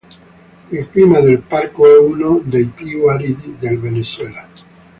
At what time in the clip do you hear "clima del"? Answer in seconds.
0.89-1.41